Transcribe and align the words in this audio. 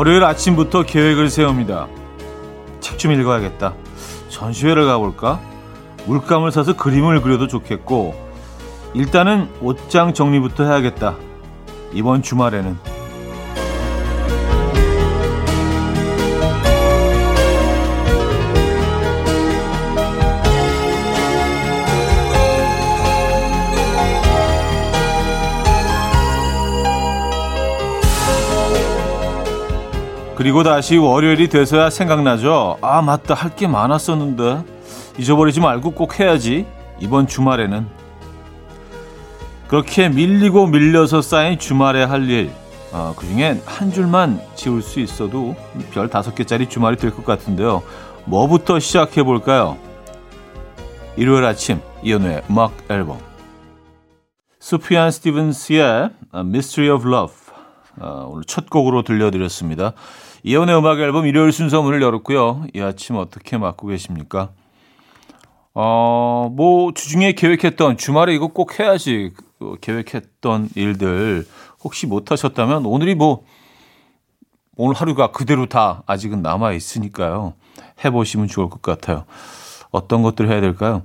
월요일 0.00 0.24
아침부터 0.24 0.84
계획을 0.84 1.28
세웁니다. 1.28 1.86
책 2.80 2.96
좀 2.96 3.12
읽어야겠다. 3.12 3.74
전시회를 4.30 4.86
가볼까? 4.86 5.42
물감을 6.06 6.52
사서 6.52 6.74
그림을 6.74 7.20
그려도 7.20 7.48
좋겠고, 7.48 8.14
일단은 8.94 9.50
옷장 9.60 10.14
정리부터 10.14 10.64
해야겠다. 10.64 11.16
이번 11.92 12.22
주말에는. 12.22 12.78
그리고 30.40 30.62
다시 30.62 30.96
월요일이 30.96 31.48
돼서야 31.48 31.90
생각나죠. 31.90 32.78
아, 32.80 33.02
맞다. 33.02 33.34
할 33.34 33.54
게 33.54 33.66
많았었는데. 33.66 34.64
잊어버리지 35.18 35.60
말고 35.60 35.90
꼭 35.90 36.18
해야지. 36.18 36.64
이번 36.98 37.26
주말에는. 37.26 37.86
그렇게 39.68 40.08
밀리고 40.08 40.66
밀려서 40.66 41.20
쌓인 41.20 41.58
주말에 41.58 42.04
할 42.04 42.30
일. 42.30 42.50
아, 42.90 43.12
그 43.18 43.26
중엔 43.26 43.60
한 43.66 43.92
줄만 43.92 44.40
지울 44.54 44.80
수 44.80 45.00
있어도 45.00 45.54
별 45.92 46.08
다섯 46.08 46.34
개짜리 46.34 46.70
주말이 46.70 46.96
될 46.96 47.10
것 47.10 47.26
같은데요. 47.26 47.82
뭐부터 48.24 48.78
시작해 48.78 49.22
볼까요? 49.22 49.76
일요일 51.18 51.44
아침 51.44 51.82
이연우의 52.02 52.44
음악 52.48 52.72
앨범 52.88 53.18
소피안 54.58 55.10
스티븐스의 55.10 56.08
Mystery 56.34 56.96
of 56.96 57.06
Love 57.06 57.34
아, 58.00 58.24
오늘 58.26 58.44
첫 58.44 58.70
곡으로 58.70 59.02
들려드렸습니다. 59.02 59.92
이연의 60.42 60.76
음악 60.76 60.98
앨범 61.00 61.26
일요일 61.26 61.52
순서 61.52 61.82
문을 61.82 62.00
열었고요. 62.02 62.66
이 62.74 62.80
아침 62.80 63.16
어떻게 63.16 63.58
맞고 63.58 63.88
계십니까? 63.88 64.50
어, 65.74 66.50
뭐 66.54 66.92
주중에 66.92 67.32
계획했던 67.32 67.96
주말에 67.96 68.34
이거 68.34 68.48
꼭 68.48 68.78
해야지 68.80 69.32
그 69.58 69.76
계획했던 69.80 70.70
일들 70.74 71.46
혹시 71.84 72.06
못 72.06 72.32
하셨다면 72.32 72.86
오늘이 72.86 73.14
뭐 73.14 73.44
오늘 74.76 74.94
하루가 74.94 75.30
그대로 75.30 75.66
다 75.66 76.02
아직은 76.06 76.42
남아 76.42 76.72
있으니까요. 76.72 77.54
해 78.04 78.10
보시면 78.10 78.48
좋을 78.48 78.70
것 78.70 78.80
같아요. 78.82 79.24
어떤 79.90 80.22
것들 80.22 80.48
해야 80.48 80.60
될까요? 80.60 81.02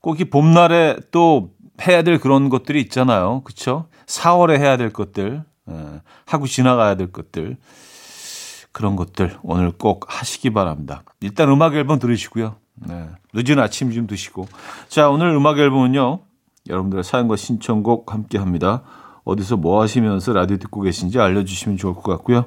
꼭 0.00 0.20
이 0.20 0.24
봄날에 0.24 0.96
또 1.12 1.50
해야 1.86 2.02
될 2.02 2.18
그런 2.18 2.48
것들이 2.48 2.80
있잖아요. 2.82 3.42
그쵸? 3.44 3.86
4월에 4.06 4.58
해야 4.58 4.76
될 4.76 4.92
것들, 4.92 5.44
예, 5.70 6.00
하고 6.26 6.46
지나가야 6.46 6.96
될 6.96 7.10
것들. 7.10 7.56
그런 8.74 8.96
것들 8.96 9.38
오늘 9.42 9.70
꼭 9.70 10.04
하시기 10.08 10.50
바랍니다. 10.50 11.04
일단 11.20 11.48
음악 11.48 11.74
앨범 11.76 12.00
들으시고요. 12.00 12.56
네. 12.74 13.08
늦은 13.32 13.60
아침 13.60 13.92
좀 13.92 14.06
드시고. 14.08 14.48
자, 14.88 15.08
오늘 15.08 15.28
음악 15.28 15.58
앨범은요. 15.58 16.18
여러분들의 16.68 17.04
사연과 17.04 17.36
신청곡 17.36 18.12
함께 18.12 18.36
합니다. 18.36 18.82
어디서 19.22 19.56
뭐 19.56 19.80
하시면서 19.80 20.32
라디오 20.32 20.56
듣고 20.58 20.80
계신지 20.82 21.20
알려주시면 21.20 21.78
좋을 21.78 21.94
것 21.94 22.02
같고요. 22.02 22.46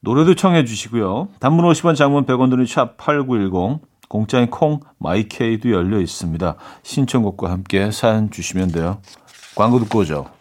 노래도 0.00 0.36
청해 0.36 0.64
주시고요. 0.64 1.28
단문 1.40 1.64
50원, 1.64 1.96
장문 1.96 2.24
100원 2.24 2.50
드는 2.50 2.64
샵8910, 2.64 3.80
공짜인 4.08 4.48
콩, 4.50 4.78
마이케이도 4.98 5.72
열려 5.72 6.00
있습니다. 6.00 6.54
신청곡과 6.84 7.50
함께 7.50 7.90
사연 7.90 8.30
주시면 8.30 8.68
돼요. 8.68 8.98
광고 9.56 9.80
듣고 9.80 9.98
오죠. 9.98 10.37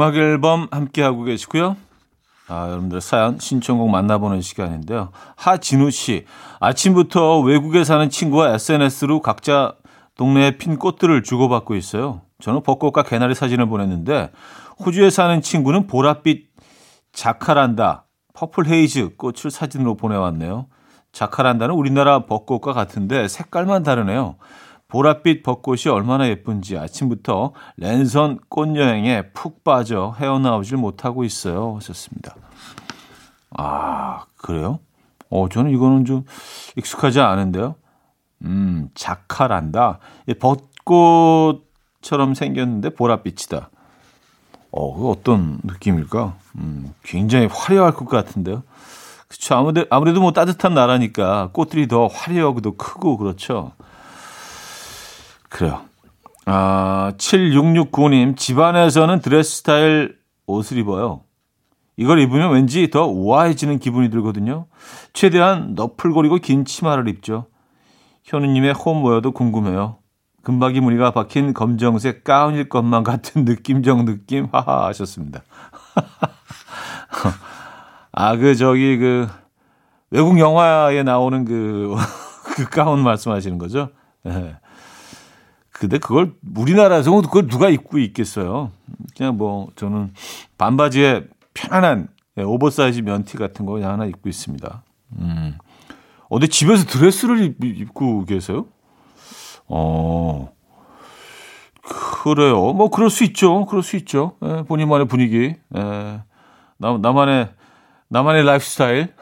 음악 0.00 0.16
앨범 0.16 0.66
함께 0.70 1.02
하고 1.02 1.24
계시고요. 1.24 1.76
아, 2.48 2.68
여러분들 2.70 3.02
사연 3.02 3.38
신청곡 3.38 3.90
만나보는 3.90 4.40
시간인데요. 4.40 5.10
하진우 5.36 5.90
씨, 5.90 6.24
아침부터 6.58 7.40
외국에 7.40 7.84
사는 7.84 8.08
친구와 8.08 8.54
SNS로 8.54 9.20
각자 9.20 9.74
동네에 10.16 10.56
핀 10.56 10.78
꽃들을 10.78 11.22
주고받고 11.22 11.76
있어요. 11.76 12.22
저는 12.40 12.62
벚꽃과 12.62 13.02
개나리 13.02 13.34
사진을 13.34 13.66
보냈는데 13.66 14.30
호주에 14.86 15.10
사는 15.10 15.42
친구는 15.42 15.86
보랏빛 15.86 16.44
자카란다, 17.12 18.06
Purple 18.32 18.68
Haze 18.68 19.16
꽃을 19.18 19.50
사진으로 19.50 19.96
보내왔네요. 19.96 20.68
자카란다는 21.12 21.74
우리나라 21.74 22.24
벚꽃과 22.24 22.72
같은데 22.72 23.28
색깔만 23.28 23.82
다르네요. 23.82 24.36
보랏빛 24.90 25.42
벚꽃이 25.42 25.82
얼마나 25.90 26.28
예쁜지 26.28 26.76
아침부터 26.76 27.52
랜선 27.76 28.38
꽃여행에 28.48 29.30
푹 29.32 29.64
빠져 29.64 30.14
헤어나오질 30.18 30.76
못하고 30.76 31.24
있어요. 31.24 31.76
하셨습니다. 31.76 32.34
아, 33.56 34.24
그래요? 34.36 34.80
어, 35.30 35.48
저는 35.48 35.70
이거는 35.70 36.04
좀 36.04 36.24
익숙하지 36.76 37.20
않은데요. 37.20 37.76
음, 38.42 38.88
자카란다. 38.94 39.98
벚꽃처럼 40.40 42.34
생겼는데 42.34 42.90
보랏빛이다. 42.90 43.68
어, 44.72 44.94
그 44.96 45.08
어떤 45.08 45.60
느낌일까? 45.64 46.34
음, 46.56 46.94
굉장히 47.02 47.46
화려할 47.46 47.92
것 47.92 48.08
같은데요. 48.08 48.62
그쵸. 49.28 49.54
아무래도, 49.54 49.86
아무래도 49.90 50.20
뭐 50.20 50.32
따뜻한 50.32 50.74
나라니까 50.74 51.50
꽃들이 51.52 51.86
더 51.86 52.06
화려하고 52.06 52.60
더 52.60 52.76
크고 52.76 53.16
그렇죠. 53.16 53.72
그래요. 55.50 55.82
아, 56.46 57.12
7669님, 57.18 58.36
집안에서는 58.36 59.20
드레스 59.20 59.58
스타일 59.58 60.16
옷을 60.46 60.78
입어요. 60.78 61.24
이걸 61.96 62.18
입으면 62.20 62.52
왠지 62.52 62.88
더 62.88 63.06
우아해지는 63.06 63.78
기분이 63.78 64.08
들거든요. 64.08 64.66
최대한 65.12 65.74
너풀거리고 65.74 66.38
긴 66.38 66.64
치마를 66.64 67.08
입죠. 67.08 67.46
현우님의 68.24 68.72
홈웨어도 68.72 69.32
궁금해요. 69.32 69.98
금박이 70.42 70.80
무늬가 70.80 71.10
박힌 71.10 71.52
검정색 71.52 72.24
가운일 72.24 72.70
것만 72.70 73.02
같은 73.02 73.44
느낌적 73.44 74.06
느낌, 74.06 74.48
하하 74.50 74.86
하셨습니다. 74.86 75.42
아, 78.12 78.36
그, 78.36 78.54
저기, 78.54 78.96
그, 78.96 79.28
외국 80.10 80.38
영화에 80.38 81.02
나오는 81.02 81.44
그, 81.44 81.94
그 82.56 82.70
가운 82.70 83.00
말씀하시는 83.00 83.58
거죠? 83.58 83.90
네. 84.22 84.56
근데 85.80 85.96
그걸 85.96 86.34
우리나라에서 86.56 87.10
그걸 87.22 87.46
누가 87.48 87.70
입고 87.70 87.98
있겠어요? 88.00 88.70
그냥 89.16 89.38
뭐 89.38 89.68
저는 89.76 90.12
반바지에 90.58 91.24
편안한 91.54 92.08
예, 92.36 92.42
오버사이즈 92.42 93.00
면티 93.00 93.38
같은 93.38 93.64
거 93.64 93.82
하나 93.82 94.04
입고 94.04 94.28
있습니다. 94.28 94.82
음. 95.18 95.56
어디 96.28 96.48
집에서 96.48 96.84
드레스를 96.84 97.56
입고 97.62 98.26
계세요? 98.26 98.66
어. 99.68 100.52
그래요. 101.82 102.74
뭐 102.74 102.90
그럴 102.90 103.08
수 103.08 103.24
있죠. 103.24 103.64
그럴 103.64 103.82
수 103.82 103.96
있죠. 103.96 104.36
예, 104.44 104.62
본인만의 104.68 105.08
분위기. 105.08 105.54
예. 105.76 105.80
나, 106.76 106.98
나만의 106.98 107.48
나만의 108.08 108.44
라이프 108.44 108.64
스타일. 108.66 109.14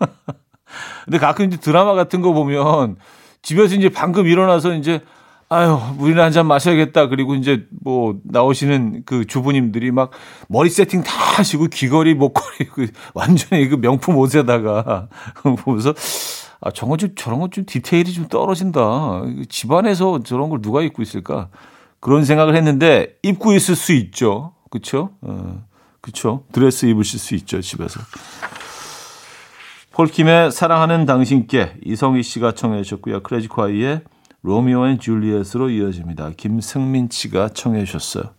근데 1.06 1.16
가끔 1.16 1.46
이제 1.46 1.56
드라마 1.56 1.94
같은 1.94 2.20
거 2.20 2.34
보면 2.34 2.96
집에서 3.40 3.74
이제 3.74 3.88
방금 3.88 4.26
일어나서 4.26 4.74
이제 4.74 5.00
아유, 5.48 5.78
물이나 5.98 6.24
한 6.24 6.32
잔 6.32 6.46
마셔야겠다. 6.46 7.08
그리고 7.08 7.34
이제 7.34 7.66
뭐 7.82 8.18
나오시는 8.24 9.02
그 9.04 9.24
주부님들이 9.26 9.90
막 9.92 10.10
머리 10.48 10.68
세팅 10.70 11.02
다 11.02 11.12
하시고 11.38 11.66
귀걸이, 11.68 12.14
목걸이 12.14 12.68
그 12.72 12.86
완전히 13.14 13.68
그 13.68 13.76
명품 13.76 14.16
옷에다가 14.16 15.08
보면서 15.64 15.94
아, 16.60 16.70
저건 16.70 16.98
좀 16.98 17.14
저런 17.14 17.40
건좀 17.40 17.64
디테일이 17.66 18.12
좀 18.12 18.26
떨어진다. 18.28 19.22
집안에서 19.48 20.22
저런 20.24 20.48
걸 20.48 20.60
누가 20.62 20.82
입고 20.82 21.02
있을까? 21.02 21.48
그런 22.00 22.24
생각을 22.24 22.56
했는데 22.56 23.14
입고 23.22 23.52
있을 23.54 23.76
수 23.76 23.92
있죠. 23.92 24.54
그렇죠? 24.70 25.10
어, 25.20 25.62
그렇죠. 26.00 26.44
드레스 26.52 26.86
입으실 26.86 27.18
수 27.20 27.34
있죠, 27.34 27.60
집에서. 27.60 28.00
폴킴의 29.92 30.50
사랑하는 30.50 31.06
당신께 31.06 31.74
이성희 31.84 32.22
씨가 32.22 32.52
청해 32.52 32.82
주셨고요. 32.82 33.22
클래지콰이의 33.22 34.02
Romeo 34.44 34.86
and 34.86 34.98
Juliet으로 34.98 35.70
이어집니다. 35.70 36.32
김승민 36.36 37.08
씨가 37.10 37.48
청해 37.48 37.86
주셨어요. 37.86 38.34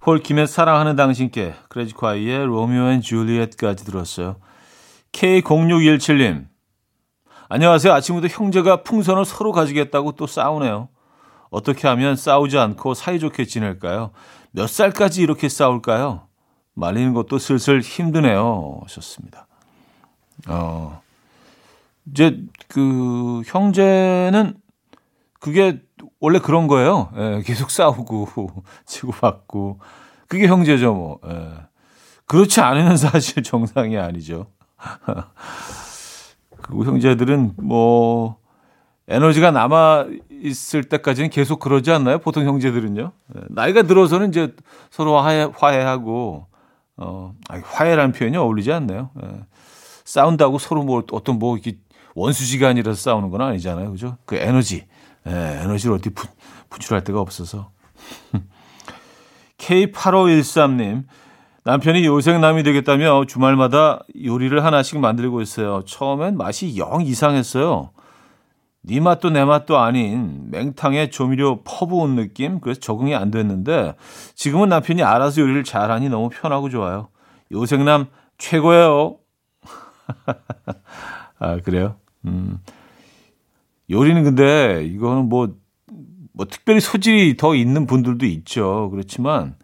폴킴의 0.00 0.46
사랑하는 0.46 0.96
당신께, 0.96 1.54
클래지콰이의 1.70 2.44
Romeo 2.44 2.90
and 2.90 3.00
Juliet까지 3.00 3.86
들었어요. 3.86 4.36
K0617님. 5.12 6.48
안녕하세요. 7.48 7.90
아침부터 7.94 8.26
형제가 8.28 8.82
풍선을 8.82 9.24
서로 9.24 9.50
가지겠다고 9.52 10.12
또 10.12 10.26
싸우네요. 10.26 10.90
어떻게 11.48 11.88
하면 11.88 12.14
싸우지 12.14 12.58
않고 12.58 12.92
사이좋게 12.92 13.46
지낼까요? 13.46 14.10
몇 14.50 14.68
살까지 14.68 15.22
이렇게 15.22 15.48
싸울까요? 15.48 16.28
말리는 16.74 17.14
것도 17.14 17.38
슬슬 17.38 17.80
힘드네요. 17.80 18.80
하셨습니다. 18.82 19.46
어, 20.48 21.00
이제 22.04 22.42
그 22.68 23.40
형제는 23.46 24.67
그게 25.38 25.80
원래 26.20 26.38
그런 26.38 26.66
거예요. 26.66 27.10
예, 27.16 27.42
계속 27.44 27.70
싸우고 27.70 28.28
치고받고 28.86 29.80
그게 30.26 30.46
형제죠, 30.46 30.94
뭐. 30.94 31.20
예. 31.26 31.50
그렇지 32.26 32.60
않으면 32.60 32.96
사실 32.96 33.42
정상이 33.42 33.96
아니죠. 33.96 34.46
그리고 36.62 36.84
형제들은 36.84 37.54
뭐 37.56 38.36
에너지가 39.08 39.50
남아 39.50 40.06
있을 40.30 40.84
때까지는 40.84 41.30
계속 41.30 41.58
그러지 41.60 41.90
않나요? 41.90 42.18
보통 42.18 42.44
형제들은요. 42.44 43.12
예, 43.36 43.40
나이가 43.48 43.82
들어서는 43.82 44.28
이제 44.28 44.54
서로 44.90 45.18
화해, 45.18 45.48
화해하고 45.54 46.46
어, 46.98 47.34
아니, 47.48 47.62
화해라는 47.62 48.12
표현이 48.12 48.36
어울리지 48.36 48.72
않나요? 48.72 49.10
예. 49.22 49.28
싸운다고 50.04 50.58
서로 50.58 50.82
뭐 50.82 51.02
어떤 51.12 51.38
뭐 51.38 51.56
원수지간이라서 52.14 53.00
싸우는 53.00 53.30
건 53.30 53.40
아니잖아요. 53.42 53.92
그죠? 53.92 54.16
그 54.24 54.36
에너지. 54.36 54.86
예, 55.28 55.60
에너지를 55.62 55.96
어디 55.96 56.10
분, 56.10 56.28
분출할 56.70 57.04
데가 57.04 57.20
없어서. 57.20 57.70
K8513님. 59.58 61.04
남편이 61.64 62.06
요생남이 62.06 62.62
되겠다며 62.62 63.26
주말마다 63.26 64.00
요리를 64.24 64.64
하나씩 64.64 65.00
만들고 65.00 65.42
있어요. 65.42 65.82
처음엔 65.84 66.38
맛이 66.38 66.78
영 66.78 67.02
이상했어요. 67.02 67.90
네 68.80 69.00
맛도 69.00 69.28
내 69.28 69.44
맛도 69.44 69.76
아닌 69.76 70.50
맹탕에 70.50 71.10
조미료 71.10 71.62
퍼부은 71.64 72.16
느낌? 72.16 72.60
그래서 72.60 72.80
적응이 72.80 73.14
안 73.14 73.30
됐는데 73.30 73.96
지금은 74.34 74.70
남편이 74.70 75.02
알아서 75.02 75.42
요리를 75.42 75.62
잘하니 75.64 76.08
너무 76.08 76.30
편하고 76.30 76.70
좋아요. 76.70 77.08
요생남 77.52 78.06
최고예요. 78.38 79.18
아, 81.38 81.56
그래요? 81.58 81.96
음. 82.24 82.60
요리는 83.90 84.22
근데 84.24 84.84
이거는 84.84 85.28
뭐, 85.28 85.56
뭐 86.32 86.46
특별히 86.46 86.80
소질이 86.80 87.36
더 87.36 87.54
있는 87.54 87.86
분들도 87.86 88.26
있죠. 88.26 88.90
그렇지만 88.90 89.56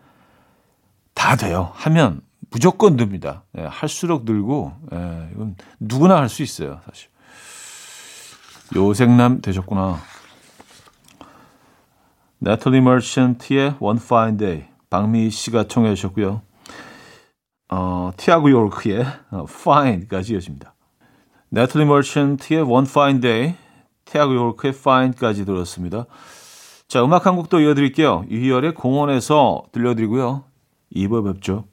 다 1.14 1.36
돼요. 1.36 1.70
하면 1.74 2.20
무조건 2.50 2.96
듭니다. 2.96 3.44
예, 3.58 3.62
할수록 3.62 4.24
늘고, 4.24 4.72
예, 4.92 5.28
이건 5.34 5.56
누구나 5.80 6.16
할 6.16 6.28
수 6.28 6.42
있어요, 6.42 6.80
사실. 6.86 7.08
요생남 8.74 9.40
되셨구나. 9.40 9.98
네틀리 12.38 12.80
머천트의 12.80 13.76
One 13.80 13.98
Fine 14.02 14.36
Day 14.36 14.64
박미 14.90 15.30
씨가 15.30 15.64
청해 15.64 15.94
주셨고요. 15.94 16.42
어, 17.70 18.10
티아고 18.16 18.50
요르크의 18.50 19.04
Fine까지 19.32 20.34
이어집니다. 20.34 20.74
네틀리 21.50 21.84
머천트의 21.86 22.62
One 22.62 22.86
Fine 22.88 23.20
Day 23.20 23.54
티아고 24.04 24.34
요르크의 24.34 24.72
Fine까지 24.76 25.44
들었습니다. 25.44 26.06
자, 26.88 27.02
음악 27.04 27.26
한 27.26 27.36
곡도 27.36 27.60
이어드릴게요. 27.60 28.24
유희열의 28.30 28.74
공원에서 28.74 29.62
들려드리고요. 29.72 30.44
2부 30.94 31.32
뵙죠. 31.32 31.64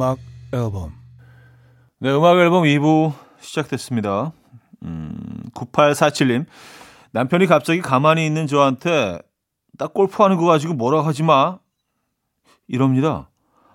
음악 0.00 0.18
앨범 0.54 0.94
네 1.98 2.10
음악 2.10 2.38
앨범 2.38 2.62
2부 2.62 3.12
시작됐습니다 3.40 4.32
음, 4.82 5.42
9847님 5.54 6.46
남편이 7.12 7.44
갑자기 7.44 7.82
가만히 7.82 8.24
있는 8.24 8.46
저한테 8.46 9.18
딱 9.76 9.92
골프하는 9.92 10.38
거 10.38 10.46
가지고 10.46 10.72
뭐라고 10.72 11.06
하지 11.06 11.22
마. 11.22 11.58
이럽니다. 12.68 13.28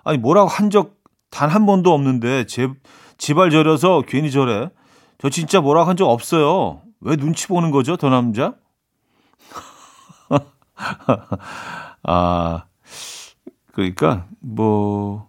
아니, 0.04 0.18
뭐라고 0.18 0.48
한 0.50 0.70
적 0.72 0.96
단 1.30 1.50
한 1.50 1.66
번도 1.66 1.94
없는데, 1.94 2.46
제, 2.46 2.70
지발 3.18 3.50
저려서 3.50 4.02
괜히 4.08 4.32
저래. 4.32 4.70
저 5.18 5.30
진짜 5.30 5.60
뭐라고 5.60 5.90
한 5.90 5.98
적 5.98 6.08
없어요. 6.10 6.82
왜 7.02 7.18
눈치 7.18 7.48
보는 7.48 7.72
거죠, 7.72 7.98
더 7.98 8.10
남자? 8.10 8.56
아, 12.04 12.66
그러니까, 13.74 14.28
뭐, 14.40 15.28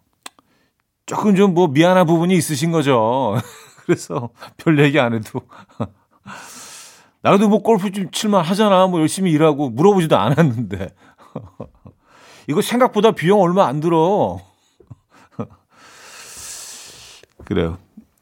조금 1.06 1.35
좀 1.37 1.55
뭐 1.55 1.69
미안한 1.69 2.06
부분이 2.06 2.35
있으신 2.35 2.73
거죠. 2.73 3.37
그래서 3.87 4.31
별 4.56 4.79
얘기 4.81 4.99
안 4.99 5.14
해도. 5.14 5.41
나도 7.23 7.49
뭐 7.49 7.62
골프 7.62 7.91
좀 7.91 8.11
칠만 8.11 8.44
하잖아. 8.44 8.87
뭐 8.87 9.00
열심히 9.00 9.31
일하고 9.32 9.70
물어보지도 9.70 10.17
않았는데. 10.17 10.88
이거 12.49 12.61
생각보다 12.62 13.12
비용 13.12 13.41
얼마 13.41 13.67
안 13.67 13.81
들어. 13.81 14.38
그래요. 17.44 17.79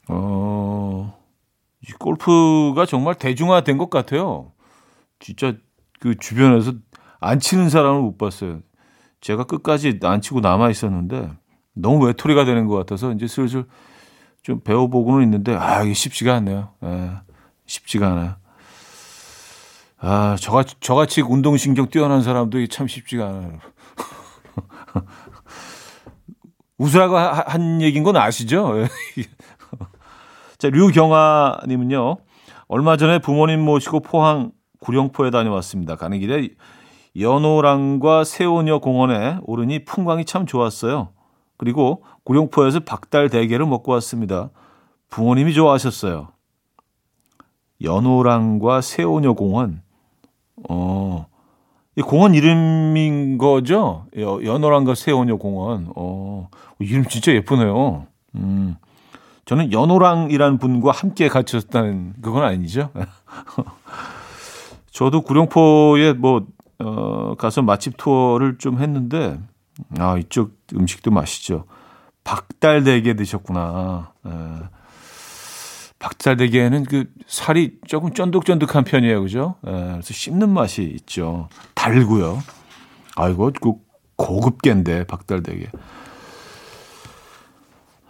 어, 0.08 1.18
이 1.80 1.92
골프가 1.92 2.84
정말 2.86 3.14
대중화된 3.14 3.78
것 3.78 3.88
같아요. 3.88 4.52
진짜 5.18 5.54
그 6.00 6.16
주변에서 6.18 6.72
안 7.20 7.40
치는 7.40 7.70
사람을 7.70 8.02
못 8.02 8.18
봤어요. 8.18 8.60
제가 9.22 9.44
끝까지 9.44 9.98
안 10.02 10.20
치고 10.20 10.40
남아 10.40 10.68
있었는데 10.70 11.30
너무 11.74 12.06
외톨이가 12.06 12.44
되는 12.44 12.66
것 12.66 12.76
같아서 12.76 13.12
이제 13.12 13.26
슬슬 13.26 13.64
좀 14.42 14.60
배워보고는 14.60 15.24
있는데 15.24 15.54
아 15.54 15.82
이게 15.82 15.94
쉽지가 15.94 16.34
않네요. 16.36 16.70
예, 16.84 17.10
쉽지가 17.66 18.10
않아요. 18.12 18.36
아, 20.06 20.36
저같이, 20.38 20.74
저같이 20.80 21.22
운동신경 21.22 21.88
뛰어난 21.88 22.22
사람도 22.22 22.66
참 22.66 22.86
쉽지가 22.86 23.26
않아요. 23.26 23.58
웃으라고 26.76 27.16
한 27.16 27.80
얘기인 27.80 28.04
건 28.04 28.18
아시죠? 28.18 28.86
자, 30.58 30.68
류경아님은요, 30.68 32.18
얼마 32.68 32.98
전에 32.98 33.18
부모님 33.18 33.60
모시고 33.60 34.00
포항 34.00 34.52
구룡포에 34.80 35.30
다녀왔습니다. 35.30 35.96
가는 35.96 36.18
길에 36.18 36.50
연호랑과 37.18 38.24
세오녀 38.24 38.80
공원에 38.80 39.38
오르니 39.40 39.86
풍광이 39.86 40.26
참 40.26 40.44
좋았어요. 40.44 41.13
그리고 41.56 42.02
구룡포에서 42.24 42.80
박달 42.80 43.28
대게를 43.28 43.66
먹고 43.66 43.92
왔습니다. 43.92 44.50
부모님이 45.08 45.54
좋아하셨어요. 45.54 46.28
연호랑과 47.82 48.80
세오녀 48.80 49.34
공원. 49.34 49.82
어, 50.68 51.26
이 51.96 52.02
공원 52.02 52.34
이름인 52.34 53.38
거죠? 53.38 54.06
연호랑과 54.16 54.94
세오녀 54.94 55.36
공원. 55.36 55.92
어, 55.94 56.48
이름 56.78 57.04
진짜 57.04 57.32
예쁘네요. 57.32 58.06
음, 58.36 58.76
저는 59.44 59.72
연호랑이라는 59.72 60.58
분과 60.58 60.90
함께 60.90 61.28
갇혔다는 61.28 62.14
그건 62.20 62.44
아니죠. 62.44 62.90
저도 64.90 65.22
구룡포에 65.22 66.14
뭐, 66.14 66.46
어, 66.78 67.34
가서 67.36 67.62
맛집 67.62 67.96
투어를 67.96 68.58
좀 68.58 68.80
했는데, 68.80 69.38
아, 69.98 70.16
이쪽 70.16 70.63
음식도 70.72 71.10
맛있죠. 71.10 71.66
박달대게 72.24 73.14
드셨구나. 73.14 74.12
에. 74.26 74.30
박살대게에는 76.04 76.84
그 76.84 77.06
살이 77.26 77.78
조금 77.86 78.12
쫀득쫀득한 78.12 78.84
편이에요. 78.84 79.22
그죠? 79.22 79.54
예, 79.66 79.70
그래서 79.70 80.12
씹는 80.12 80.50
맛이 80.50 80.82
있죠. 80.82 81.48
달고요. 81.74 82.42
아이고, 83.16 83.52
그 83.60 83.72
고급계인데, 84.16 85.04
박달대게. 85.04 85.70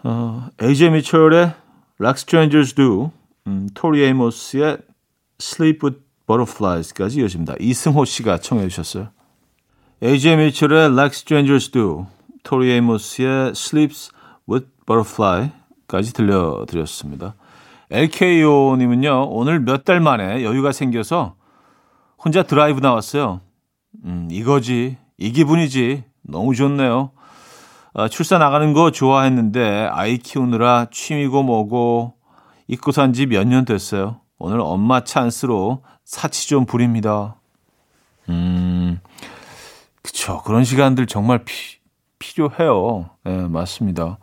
어, 0.02 0.48
에이제이 0.60 0.90
미첼의 0.90 1.54
Strangers 2.00 2.74
Do, 2.74 3.12
음, 3.46 3.68
토리 3.74 4.02
에이모스의 4.02 4.78
Sleep 5.40 5.78
with 5.84 6.04
Butterflies까지 6.26 7.20
이어집니다. 7.20 7.54
이승호 7.60 8.04
씨가 8.04 8.38
청해 8.38 8.68
주셨어요. 8.68 9.10
에이제이 10.02 10.34
미첼의 10.34 10.90
Like 10.90 11.14
Strangers 11.14 11.70
Do, 11.70 12.06
토리 12.44 12.70
에이모스의 12.72 13.50
Sleeps 13.50 14.12
with 14.48 14.68
Butterfly까지 14.86 16.12
들려드렸습니다. 16.14 17.34
LKO님은요, 17.90 19.28
오늘 19.30 19.60
몇 19.60 19.84
달 19.84 20.00
만에 20.00 20.44
여유가 20.44 20.72
생겨서 20.72 21.34
혼자 22.22 22.42
드라이브 22.42 22.80
나왔어요. 22.80 23.40
음, 24.04 24.28
이거지. 24.30 24.96
이 25.18 25.32
기분이지. 25.32 26.04
너무 26.22 26.54
좋네요. 26.54 27.10
아, 27.94 28.08
출사 28.08 28.38
나가는 28.38 28.72
거 28.72 28.90
좋아했는데 28.90 29.88
아이 29.92 30.18
키우느라 30.18 30.86
취미고 30.90 31.42
뭐고 31.42 32.14
입고 32.66 32.92
산 32.92 33.12
지 33.12 33.26
몇 33.26 33.44
년 33.46 33.64
됐어요. 33.64 34.20
오늘 34.38 34.60
엄마 34.60 35.04
찬스로 35.04 35.82
사치 36.04 36.48
좀 36.48 36.66
부립니다. 36.66 37.36
음, 38.28 39.00
그쵸. 40.02 40.42
그런 40.44 40.64
시간들 40.64 41.06
정말 41.06 41.44
피, 41.44 41.73
필요해요. 42.28 43.10
예, 43.26 43.30
네, 43.30 43.48
맞습니다. 43.48 44.18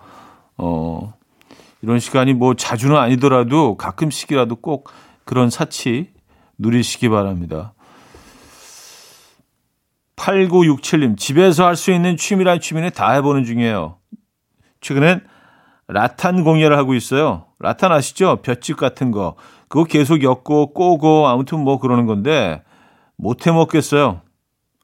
어, 0.57 1.13
이런 1.81 1.99
시간이 1.99 2.33
뭐 2.33 2.55
자주는 2.55 2.95
아니더라도 2.95 3.77
가끔씩이라도 3.77 4.55
꼭 4.57 4.89
그런 5.23 5.49
사치 5.49 6.09
누리시기 6.57 7.09
바랍니다. 7.09 7.73
8967님, 10.15 11.17
집에서 11.17 11.65
할 11.65 11.75
수 11.75 11.91
있는 11.91 12.15
취미란 12.17 12.59
취미는 12.59 12.91
다 12.91 13.11
해보는 13.13 13.43
중이에요. 13.43 13.97
최근엔 14.81 15.21
라탄 15.87 16.43
공예를 16.43 16.77
하고 16.77 16.93
있어요. 16.93 17.45
라탄 17.59 17.91
아시죠? 17.91 18.39
볏짚 18.43 18.77
같은 18.77 19.11
거. 19.11 19.35
그거 19.67 19.83
계속 19.85 20.21
엮고 20.23 20.73
꼬고 20.73 21.27
아무튼 21.27 21.59
뭐 21.63 21.79
그러는 21.79 22.05
건데 22.05 22.61
못해 23.15 23.51
먹겠어요. 23.51 24.21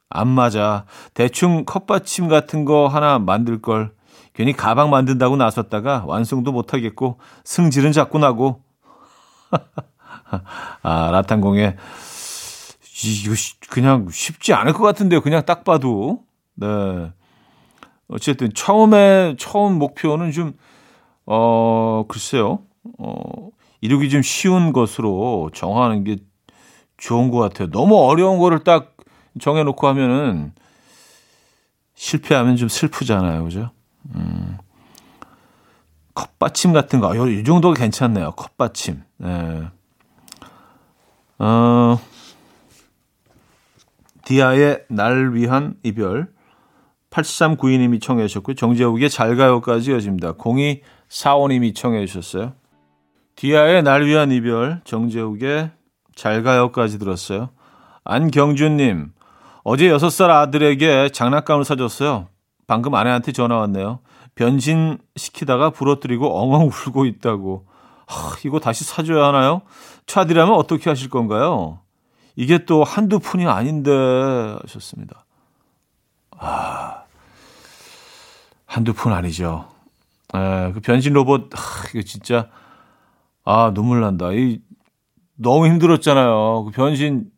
안 0.09 0.27
맞아. 0.27 0.85
대충 1.13 1.65
컵받침 1.65 2.27
같은 2.27 2.65
거 2.65 2.87
하나 2.87 3.19
만들 3.19 3.61
걸. 3.61 3.91
괜히 4.33 4.53
가방 4.53 4.89
만든다고 4.89 5.35
나섰다가 5.35 6.03
완성도 6.05 6.51
못 6.51 6.73
하겠고 6.73 7.19
승질은 7.43 7.91
자꾸 7.91 8.19
나고. 8.19 8.61
아, 10.83 11.09
라탄 11.11 11.41
공예. 11.41 11.75
이거 13.03 13.33
그냥 13.69 14.07
쉽지 14.11 14.53
않을 14.53 14.73
것 14.73 14.83
같은데요. 14.83 15.21
그냥 15.21 15.43
딱 15.45 15.63
봐도. 15.63 16.23
네. 16.55 17.11
어쨌든 18.07 18.53
처음에 18.53 19.35
처음 19.37 19.77
목표는 19.79 20.31
좀 20.31 20.53
어, 21.25 22.05
글쎄요. 22.07 22.59
어, 22.99 23.49
이루기 23.81 24.09
좀 24.09 24.21
쉬운 24.21 24.71
것으로 24.71 25.49
정하는 25.53 26.03
게 26.03 26.17
좋은 26.97 27.29
것 27.29 27.39
같아요. 27.39 27.69
너무 27.69 27.97
어려운 27.97 28.39
거를 28.39 28.63
딱 28.63 28.96
정해놓고 29.39 29.87
하면은 29.87 30.53
실패하면 31.95 32.55
좀 32.57 32.69
슬프잖아요. 32.69 33.43
그죠? 33.43 33.71
음. 34.15 34.57
컵받침 36.13 36.73
같은 36.73 36.99
거, 36.99 37.13
이 37.27 37.43
정도가 37.43 37.75
괜찮네요. 37.75 38.31
컵받침. 38.31 39.03
네. 39.17 39.67
어, 41.39 41.99
디아의 44.25 44.85
날 44.89 45.33
위한 45.33 45.75
이별. 45.83 46.35
8392님이 47.09 48.01
청해 48.01 48.27
주셨고요. 48.27 48.55
정재욱의 48.55 49.09
잘 49.09 49.35
가요까지 49.35 49.91
이어집니다. 49.91 50.33
0245님이 50.33 51.75
청해 51.75 52.05
주셨어요. 52.05 52.53
디아의 53.35 53.83
날 53.83 54.05
위한 54.05 54.31
이별, 54.31 54.81
정재욱의 54.83 55.71
잘 56.15 56.43
가요까지 56.43 56.99
들었어요. 56.99 57.49
안경준님, 58.03 59.11
어제 59.69 59.89
6살 59.89 60.29
아들에게 60.29 61.09
장난감을 61.09 61.65
사줬어요. 61.65 62.29
방금 62.67 62.95
아내한테 62.95 63.33
전화 63.33 63.57
왔네요. 63.57 63.99
변신 64.33 64.97
시키다가 65.17 65.71
부러뜨리고 65.71 66.39
엉엉 66.39 66.69
울고 66.87 67.05
있다고. 67.05 67.65
하, 68.07 68.37
이거 68.45 68.61
다시 68.61 68.85
사줘야 68.85 69.25
하나요? 69.25 69.63
차디라면 70.05 70.55
어떻게 70.55 70.89
하실 70.89 71.09
건가요? 71.09 71.79
이게 72.37 72.59
또 72.63 72.85
한두 72.85 73.19
푼이 73.19 73.45
아닌데 73.45 73.91
하셨습니다. 74.61 75.25
아, 76.37 77.03
한두 78.65 78.93
푼 78.93 79.11
아니죠. 79.11 79.67
에, 80.33 80.71
그 80.71 80.79
변신 80.79 81.11
로봇, 81.11 81.49
하, 81.53 81.89
이거 81.89 82.03
진짜 82.03 82.47
아, 83.43 83.73
눈물 83.73 83.99
난다. 83.99 84.31
이 84.31 84.61
너무 85.35 85.67
힘들었잖아요. 85.67 86.63
그 86.63 86.71
변신 86.71 87.29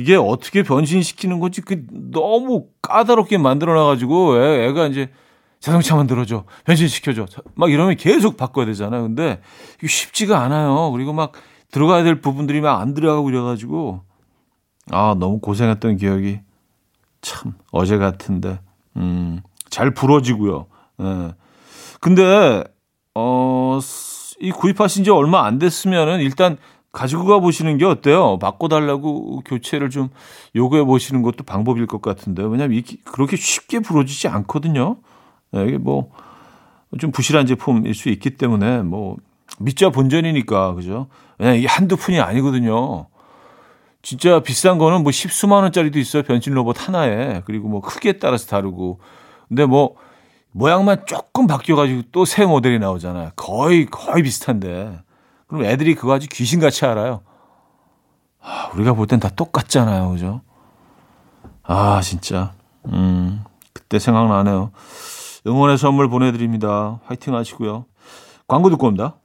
이게 0.00 0.16
어떻게 0.16 0.62
변신시키는 0.62 1.40
건지 1.40 1.60
그 1.60 1.84
너무 1.90 2.66
까다롭게 2.82 3.38
만들어 3.38 3.74
놔 3.74 3.84
가지고 3.84 4.36
애, 4.42 4.72
가 4.72 4.86
이제 4.86 5.10
자동차 5.60 5.94
만들어줘. 5.96 6.44
변신시켜줘. 6.64 7.26
막 7.54 7.70
이러면 7.70 7.96
계속 7.96 8.36
바꿔야 8.36 8.66
되잖아요. 8.66 9.02
근데 9.02 9.40
이게 9.78 9.86
쉽지가 9.86 10.40
않아요. 10.40 10.90
그리고 10.92 11.12
막 11.12 11.32
들어가야 11.70 12.02
될 12.02 12.20
부분들이 12.20 12.60
막 12.60 12.80
안 12.80 12.94
들어가고 12.94 13.30
이래가지고 13.30 14.02
아 14.90 15.14
너무 15.18 15.38
고생했던 15.40 15.96
기억이 15.98 16.40
참 17.20 17.52
어제 17.70 17.98
같은데 17.98 18.60
음잘 18.96 19.92
부러지고요. 19.94 20.66
예. 21.02 21.32
근데 22.00 22.64
어 23.14 23.78
이 24.40 24.50
구입하신 24.50 25.04
지 25.04 25.10
얼마 25.10 25.44
안 25.44 25.58
됐으면은 25.58 26.20
일단 26.20 26.56
가지고 26.92 27.24
가 27.26 27.38
보시는 27.38 27.78
게 27.78 27.84
어때요? 27.84 28.38
바꿔달라고 28.38 29.42
교체를 29.44 29.90
좀 29.90 30.08
요구해 30.56 30.84
보시는 30.84 31.22
것도 31.22 31.44
방법일 31.44 31.86
것 31.86 32.02
같은데 32.02 32.42
왜냐하면 32.42 32.72
이게 32.78 32.96
그렇게 33.04 33.36
쉽게 33.36 33.80
부러지지 33.80 34.28
않거든요. 34.28 34.96
네, 35.52 35.64
이게 35.64 35.78
뭐 35.78 36.10
좀 36.98 37.12
부실한 37.12 37.46
제품일 37.46 37.94
수 37.94 38.08
있기 38.08 38.30
때문에 38.30 38.82
뭐 38.82 39.16
믿자 39.58 39.90
본전이니까 39.90 40.74
그죠? 40.74 41.06
왜냐 41.38 41.54
이게 41.54 41.68
한두 41.68 41.96
푼이 41.96 42.18
아니거든요. 42.20 43.06
진짜 44.02 44.40
비싼 44.40 44.78
거는 44.78 45.02
뭐 45.02 45.12
십수만 45.12 45.62
원짜리도 45.62 45.98
있어요. 45.98 46.22
변신 46.22 46.54
로봇 46.54 46.88
하나에. 46.88 47.42
그리고 47.44 47.68
뭐 47.68 47.80
크기에 47.80 48.14
따라서 48.14 48.46
다르고. 48.46 48.98
근데 49.48 49.66
뭐 49.66 49.94
모양만 50.52 51.04
조금 51.06 51.46
바뀌어가지고 51.46 52.02
또 52.12 52.24
새 52.24 52.44
모델이 52.46 52.78
나오잖아요. 52.78 53.30
거의, 53.36 53.86
거의 53.86 54.22
비슷한데. 54.22 54.98
그럼 55.50 55.64
애들이 55.64 55.94
그거 55.96 56.14
아주 56.14 56.28
귀신같이 56.28 56.86
알아요. 56.86 57.22
아, 58.40 58.70
우리가 58.74 58.94
볼 58.94 59.06
땐 59.06 59.18
다 59.20 59.28
똑같잖아요. 59.28 60.10
그죠? 60.10 60.40
아, 61.64 62.00
진짜. 62.02 62.52
음, 62.86 63.44
그때 63.72 63.98
생각나네요. 63.98 64.70
응원의 65.46 65.76
선물 65.76 66.08
보내드립니다. 66.08 67.00
화이팅 67.04 67.34
하시고요. 67.34 67.84
광고 68.46 68.70
듣고 68.70 68.86
옵니다. 68.86 69.16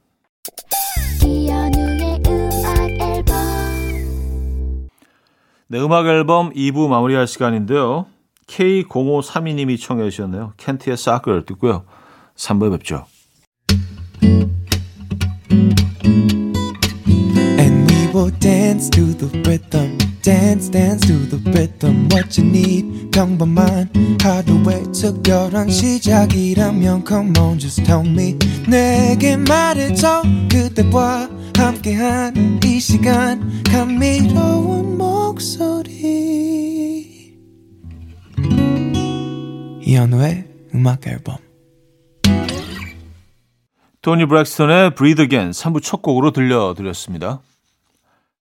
네, 5.68 5.80
음악 5.80 6.06
앨범 6.06 6.50
2부 6.52 6.88
마무리할 6.88 7.26
시간인데요. 7.26 8.06
K0532님이 8.46 9.80
청해 9.80 10.08
주셨네요. 10.10 10.52
켄트의 10.56 10.96
사크를 10.96 11.44
듣고요. 11.44 11.84
3부에 12.36 12.70
뵙죠. 12.72 13.06
Will 18.26 18.34
dance 18.40 18.90
to 18.90 19.14
the 19.14 19.28
rhythm. 19.46 19.98
dance 20.20 20.68
dance 20.68 21.06
to 21.06 21.12
the 21.30 21.38
rhythm 21.52 22.08
what 22.10 22.36
you 22.36 22.44
need 22.44 23.12
평범한 23.12 23.88
하루의 24.20 24.90
특별한 24.90 25.70
시작이라면 25.70 27.04
come 27.06 27.32
on 27.38 27.56
just 27.56 27.84
tell 27.84 28.04
me 28.04 28.36
내게 28.66 29.36
말해줘 29.36 30.24
그대와 30.50 31.30
함께한 31.56 32.58
이 32.64 32.80
시간 32.80 33.62
감미로운 33.62 34.98
목소리 34.98 36.26
이현우의 39.82 40.48
음악 40.74 41.06
앨범 41.06 41.36
토니 44.02 44.26
브랙스턴의 44.26 44.96
Breathe 44.96 45.22
Again 45.22 45.52
3부 45.52 45.80
첫 45.80 46.02
곡으로 46.02 46.32
들려드렸습니다. 46.32 47.40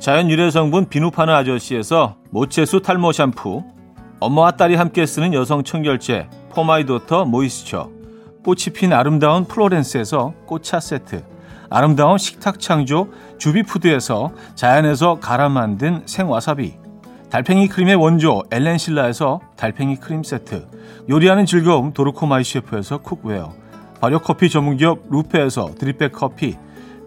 자연 0.00 0.30
유래 0.30 0.50
성분 0.50 0.88
비누 0.88 1.10
파는 1.10 1.34
아저씨에서 1.34 2.16
모체수 2.30 2.80
탈모 2.80 3.12
샴푸 3.12 3.62
엄마와 4.18 4.52
딸이 4.52 4.74
함께 4.74 5.04
쓰는 5.04 5.34
여성 5.34 5.62
청결제 5.62 6.26
포마이도터 6.54 7.26
모이스처 7.26 7.90
꽃이 8.42 8.72
핀 8.74 8.94
아름다운 8.94 9.44
플로렌스에서 9.44 10.32
꽃차 10.46 10.80
세트 10.80 11.22
아름다운 11.68 12.16
식탁 12.16 12.60
창조 12.60 13.08
주비푸드에서 13.36 14.32
자연에서 14.54 15.20
갈아 15.20 15.50
만든 15.50 16.00
생와사비 16.06 16.76
달팽이 17.28 17.68
크림의 17.68 17.96
원조 17.96 18.42
엘렌실라에서 18.50 19.40
달팽이 19.58 19.96
크림 19.96 20.22
세트 20.22 20.66
요리하는 21.10 21.44
즐거움 21.44 21.92
도르코마이 21.92 22.42
셰프에서 22.42 22.98
쿡웨어 23.02 23.52
발효 24.00 24.18
커피 24.20 24.48
전문기업 24.48 25.10
루페에서 25.10 25.74
드립백 25.78 26.12
커피 26.12 26.56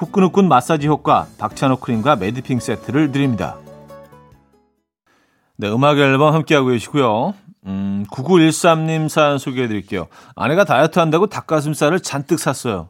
후끈후끈 0.00 0.48
마사지 0.48 0.86
효과 0.86 1.26
박찬호 1.36 1.76
크림과 1.76 2.16
매디핑 2.16 2.58
세트를 2.58 3.12
드립니다. 3.12 3.58
네, 5.58 5.68
음악 5.70 5.98
앨범 5.98 6.32
함께하고 6.32 6.68
계시고요. 6.68 7.34
음, 7.66 8.06
9913님 8.10 9.10
사연 9.10 9.36
소개해 9.36 9.68
드릴게요. 9.68 10.06
아내가 10.34 10.64
다이어트 10.64 10.98
한다고 10.98 11.26
닭가슴살을 11.26 12.00
잔뜩 12.00 12.38
샀어요. 12.38 12.88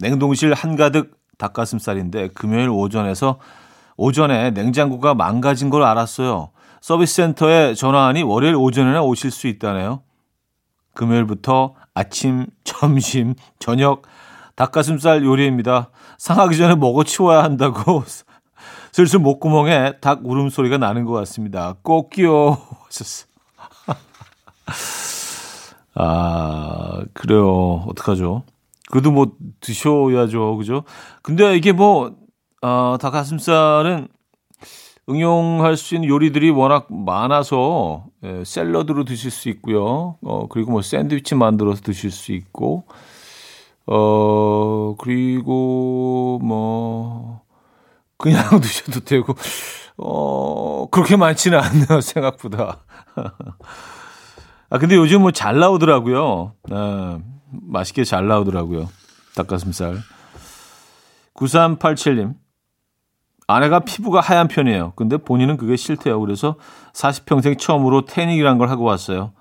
냉동실 0.00 0.52
한가득 0.52 1.16
닭가슴살인데 1.38 2.30
금요일 2.34 2.70
오전에서 2.70 3.38
오전에 3.96 4.50
냉장고가 4.50 5.14
망가진 5.14 5.70
걸 5.70 5.84
알았어요. 5.84 6.50
서비스 6.80 7.14
센터에 7.14 7.74
전화하니 7.74 8.24
월요일 8.24 8.56
오전에나 8.56 9.00
오실 9.02 9.30
수 9.30 9.46
있다네요. 9.46 10.02
금요일부터 10.94 11.74
아침, 11.94 12.46
점심, 12.64 13.34
저녁 13.60 14.02
닭가슴살 14.56 15.24
요리입니다. 15.24 15.90
상하기 16.18 16.56
전에 16.56 16.74
먹어 16.74 17.04
치워야 17.04 17.44
한다고 17.44 18.02
슬슬 18.92 19.18
목구멍에 19.20 20.00
닭 20.00 20.20
울음소리가 20.24 20.78
나는 20.78 21.04
것 21.04 21.12
같습니다. 21.12 21.76
꼭 21.82 22.10
끼워. 22.10 22.58
아, 25.94 27.02
그래요. 27.14 27.84
어떡하죠? 27.88 28.42
그래도 28.90 29.10
뭐 29.10 29.32
드셔야죠. 29.60 30.56
그죠? 30.56 30.84
근데 31.22 31.56
이게 31.56 31.72
뭐, 31.72 32.14
어, 32.62 32.96
닭가슴살은 33.00 34.08
응용할 35.08 35.76
수 35.76 35.94
있는 35.94 36.08
요리들이 36.08 36.50
워낙 36.50 36.88
많아서 36.90 38.06
예, 38.24 38.42
샐러드로 38.44 39.04
드실 39.04 39.30
수 39.30 39.48
있고요. 39.50 40.16
어, 40.22 40.48
그리고 40.48 40.72
뭐 40.72 40.82
샌드위치 40.82 41.34
만들어서 41.34 41.80
드실 41.82 42.10
수 42.10 42.32
있고, 42.32 42.84
어, 43.86 44.94
그리고 44.98 46.40
뭐, 46.42 47.42
그냥 48.18 48.42
드셔도 48.60 49.00
되고, 49.00 49.34
어, 49.98 50.88
그렇게 50.90 51.16
많지는 51.16 51.58
않네요, 51.58 52.00
생각보다. 52.02 52.84
아, 54.68 54.78
근데 54.78 54.96
요즘 54.96 55.22
뭐 55.22 55.30
잘 55.30 55.58
나오더라고요. 55.58 56.52
아, 56.70 57.18
맛있게 57.50 58.04
잘 58.04 58.26
나오더라고요. 58.26 58.88
닭가슴살. 59.36 59.98
9387님. 61.34 62.34
아내가 63.48 63.80
피부가 63.80 64.20
하얀 64.20 64.48
편이에요. 64.48 64.94
근데 64.96 65.16
본인은 65.18 65.56
그게 65.56 65.76
싫대요. 65.76 66.18
그래서 66.18 66.56
40평생 66.94 67.56
처음으로 67.58 68.04
태닝이란 68.04 68.58
걸 68.58 68.70
하고 68.70 68.82
왔어요. 68.84 69.32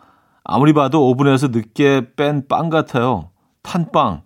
아무리 0.44 0.74
봐도 0.74 1.10
오븐에서 1.10 1.48
늦게 1.48 2.14
뺀 2.16 2.48
빵 2.48 2.70
같아요. 2.70 3.32
탄빵. 3.64 4.22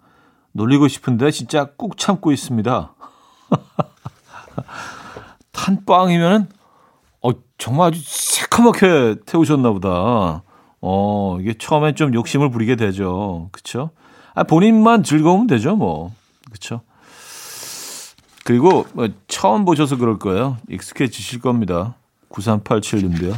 놀리고 0.51 0.87
싶은데 0.87 1.31
진짜 1.31 1.65
꾹 1.77 1.97
참고 1.97 2.31
있습니다. 2.31 2.93
탄빵이면은 5.51 6.47
어 7.21 7.31
정말 7.57 7.89
아주 7.89 8.01
새카맣게 8.03 9.17
태우셨나 9.25 9.71
보다. 9.71 10.43
어, 10.81 11.37
이게 11.41 11.53
처음엔 11.53 11.95
좀 11.95 12.13
욕심을 12.13 12.49
부리게 12.49 12.75
되죠. 12.75 13.49
그쵸? 13.51 13.91
아, 14.33 14.43
본인만 14.43 15.03
즐거우면 15.03 15.47
되죠, 15.47 15.75
뭐. 15.75 16.13
그쵸? 16.51 16.81
그리고 18.45 18.85
뭐 18.93 19.09
처음 19.27 19.65
보셔서 19.65 19.97
그럴 19.97 20.17
거예요. 20.17 20.57
익숙해지실 20.69 21.41
겁니다. 21.41 21.95
9387님도요. 22.29 23.35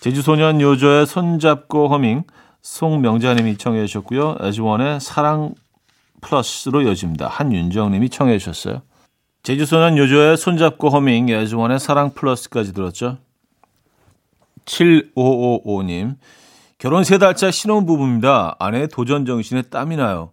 제주소년 0.00 0.60
요조의 0.60 1.06
손잡고 1.06 1.88
허밍, 1.88 2.22
송명자님이 2.62 3.56
청해 3.56 3.86
주셨고요. 3.86 4.36
에즈원의 4.40 5.00
사랑 5.00 5.54
플러스로 6.20 6.82
이어집니다. 6.82 7.28
한윤정님이 7.28 8.10
청해 8.10 8.38
주셨어요. 8.38 8.82
제주소년 9.42 9.96
요조의 9.96 10.36
손잡고 10.36 10.90
허밍, 10.90 11.28
에즈원의 11.30 11.80
사랑 11.80 12.12
플러스까지 12.12 12.74
들었죠. 12.74 13.18
7555님. 14.66 16.16
결혼 16.78 17.04
세 17.04 17.18
달차 17.18 17.50
신혼부부입니다. 17.50 18.56
아내 18.58 18.86
도전 18.86 19.26
정신에 19.26 19.62
땀이 19.62 19.96
나요. 19.96 20.32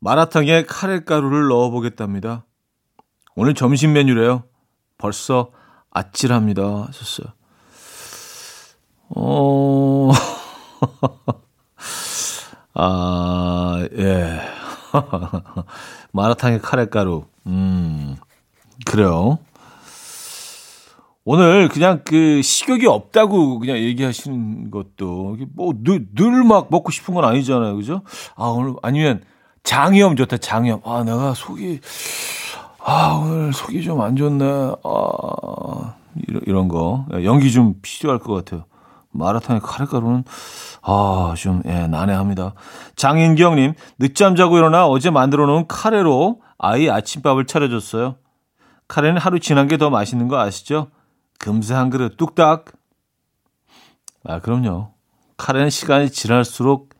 마라탕에 0.00 0.64
카레가루를 0.64 1.48
넣어보겠답니다. 1.48 2.44
오늘 3.36 3.54
점심 3.54 3.92
메뉴래요. 3.92 4.44
벌써 4.98 5.50
아찔합니다. 5.90 6.86
하셨어요. 6.88 7.28
어, 9.16 10.10
아, 12.74 13.86
예. 13.96 14.40
마라탕에 16.12 16.58
카레가루. 16.58 17.24
음, 17.46 18.16
그래요. 18.86 19.38
오늘 21.26 21.68
그냥 21.68 22.02
그 22.04 22.42
식욕이 22.42 22.86
없다고 22.86 23.58
그냥 23.58 23.78
얘기하시는 23.78 24.70
것도 24.70 25.36
뭐 25.54 25.72
늘 25.82 26.44
막 26.44 26.68
먹고 26.70 26.90
싶은 26.90 27.14
건 27.14 27.24
아니잖아요. 27.24 27.76
그죠? 27.76 28.02
아, 28.36 28.44
오늘 28.46 28.74
아니면 28.82 29.22
장염 29.62 30.16
좋다. 30.16 30.36
장염. 30.38 30.80
아, 30.84 31.02
내가 31.04 31.32
속이 31.34 31.80
아, 32.84 33.22
오늘 33.24 33.52
속이 33.54 33.82
좀 33.82 34.02
안 34.02 34.16
좋네. 34.16 34.44
아, 34.84 35.94
이런, 36.28 36.42
이런 36.46 36.68
거. 36.68 37.06
연기 37.24 37.50
좀 37.50 37.74
필요할 37.80 38.18
것 38.18 38.34
같아요. 38.34 38.64
마라탕에 39.12 39.60
카레가루는, 39.62 40.24
아, 40.86 41.34
좀, 41.36 41.62
예, 41.66 41.86
난해합니다. 41.86 42.52
장인경님, 42.96 43.72
늦잠 43.98 44.36
자고 44.36 44.58
일어나 44.58 44.86
어제 44.86 45.10
만들어 45.10 45.46
놓은 45.46 45.66
카레로 45.66 46.42
아이 46.58 46.90
아침밥을 46.90 47.46
차려줬어요. 47.46 48.16
카레는 48.86 49.18
하루 49.18 49.40
지난 49.40 49.66
게 49.66 49.78
더 49.78 49.88
맛있는 49.88 50.28
거 50.28 50.38
아시죠? 50.38 50.88
금세 51.38 51.74
한 51.74 51.88
그릇 51.88 52.16
뚝딱. 52.18 52.66
아, 54.24 54.40
그럼요. 54.40 54.90
카레는 55.38 55.70
시간이 55.70 56.10
지날수록 56.10 56.90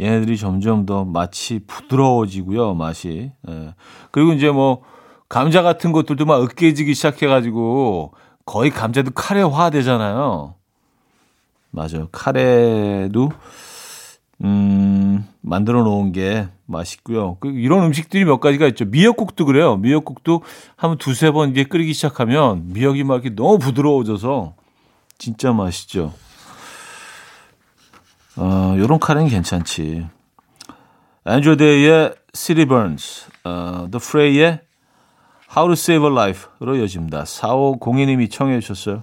얘네들이 0.00 0.36
점점 0.36 0.84
더 0.84 1.04
맛이 1.04 1.60
부드러워지고요, 1.66 2.74
맛이. 2.74 3.32
예. 3.48 3.74
그리고 4.10 4.32
이제 4.32 4.50
뭐, 4.50 4.82
감자 5.28 5.62
같은 5.62 5.92
것들도 5.92 6.24
막 6.24 6.42
으깨지기 6.42 6.94
시작해가지고 6.94 8.14
거의 8.46 8.70
감자도 8.70 9.10
카레화 9.12 9.70
되잖아요. 9.70 10.54
맞아요. 11.70 12.08
카레도, 12.12 13.30
음, 14.44 15.26
만들어 15.40 15.82
놓은 15.82 16.12
게 16.12 16.48
맛있고요. 16.66 17.38
그 17.40 17.48
이런 17.48 17.84
음식들이 17.84 18.24
몇 18.24 18.40
가지가 18.40 18.66
있죠. 18.68 18.84
미역국도 18.84 19.46
그래요. 19.46 19.76
미역국도 19.76 20.42
한 20.76 20.96
두세 20.98 21.30
번 21.30 21.50
이게 21.50 21.64
끓이기 21.64 21.92
시작하면 21.92 22.68
미역이 22.72 23.04
막 23.04 23.14
이렇게 23.14 23.34
너무 23.34 23.58
부드러워져서 23.58 24.54
진짜 25.18 25.52
맛있죠. 25.52 26.12
어, 28.36 28.76
요런 28.78 29.00
카레는 29.00 29.28
괜찮지. 29.28 30.06
앤드로데이의 31.26 32.14
City 32.32 32.66
Burns, 32.66 33.26
어, 33.44 33.88
The 33.90 33.96
Fray의 33.96 34.60
How 35.56 35.68
to 35.68 35.72
Save 35.72 36.06
a 36.06 36.12
Life로 36.12 36.76
이어집니다. 36.76 37.24
4502님이 37.24 38.30
청해 38.30 38.60
주셨어요. 38.60 39.02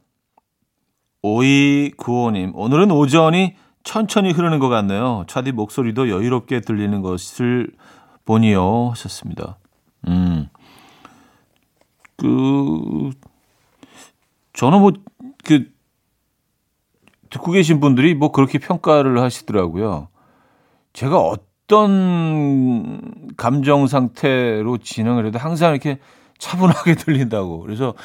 5295님, 1.23 2.51
오늘은 2.55 2.91
오전이 2.91 3.55
천천히 3.83 4.31
흐르는 4.31 4.59
것 4.59 4.69
같네요. 4.69 5.25
차디 5.27 5.51
목소리도 5.51 6.09
여유롭게 6.09 6.61
들리는 6.61 7.01
것을 7.01 7.71
보니요. 8.25 8.89
하셨습니다. 8.89 9.57
음. 10.07 10.49
그, 12.17 13.09
저는 14.53 14.79
뭐, 14.81 14.91
그, 15.43 15.71
듣고 17.29 17.51
계신 17.51 17.79
분들이 17.79 18.13
뭐 18.13 18.31
그렇게 18.31 18.59
평가를 18.59 19.19
하시더라고요. 19.19 20.09
제가 20.93 21.19
어떤 21.19 23.01
감정 23.37 23.87
상태로 23.87 24.79
진행을 24.79 25.25
해도 25.27 25.39
항상 25.39 25.71
이렇게 25.71 25.99
차분하게 26.37 26.95
들린다고. 26.99 27.61
그래서 27.61 27.95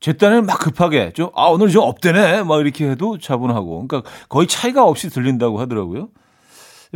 제 0.00 0.14
딴에는 0.14 0.46
막 0.46 0.58
급하게 0.58 1.12
좀, 1.12 1.30
아, 1.34 1.46
오늘 1.46 1.68
좀 1.68 1.84
업되네. 1.84 2.42
막 2.42 2.60
이렇게 2.60 2.90
해도 2.90 3.18
차분하고. 3.18 3.86
그러니까 3.86 4.10
거의 4.28 4.46
차이가 4.46 4.84
없이 4.84 5.10
들린다고 5.10 5.60
하더라고요. 5.60 6.08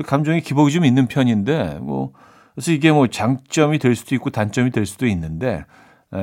감정이 0.07 0.41
기복이 0.41 0.73
좀 0.73 0.85
있는 0.85 1.07
편인데, 1.07 1.79
뭐, 1.81 2.13
그래서 2.55 2.73
이게 2.73 2.91
뭐 2.91 3.07
장점이 3.07 3.79
될 3.79 3.95
수도 3.95 4.15
있고 4.15 4.31
단점이 4.31 4.71
될 4.71 4.87
수도 4.87 5.07
있는데, 5.07 5.65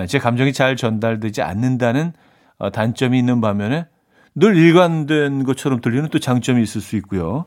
제 0.07 0.19
감정이 0.19 0.53
잘 0.53 0.75
전달되지 0.75 1.41
않는다는 1.41 2.13
어, 2.57 2.69
단점이 2.69 3.19
있는 3.19 3.41
반면에 3.41 3.87
늘 4.35 4.55
일관된 4.55 5.43
것처럼 5.43 5.81
들리는 5.81 6.07
또 6.09 6.19
장점이 6.19 6.63
있을 6.63 6.79
수 6.79 6.95
있고요. 6.97 7.45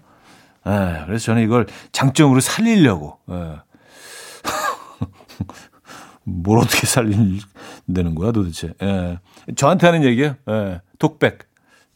에, 0.66 1.05
그래서 1.07 1.27
저는 1.27 1.42
이걸 1.42 1.66
장점으로 1.92 2.40
살리려고. 2.40 3.18
에. 6.27 6.31
뭘 6.31 6.59
어떻게 6.59 6.87
살리는 6.87 8.15
거야 8.15 8.33
도대체. 8.33 8.73
에. 8.83 9.19
저한테 9.57 9.87
하는 9.87 10.05
얘기예요. 10.05 10.37
에. 10.49 10.81
독백. 10.99 11.41